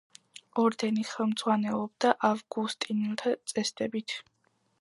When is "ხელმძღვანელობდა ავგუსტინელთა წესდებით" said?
1.09-4.21